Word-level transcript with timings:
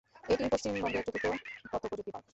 এটি 0.29 0.43
পশ্চিমবঙ্গের 0.53 1.03
চতুর্থ 1.07 1.25
তথ্যপ্রযুক্তি 1.63 2.11
পার্ক। 2.11 2.25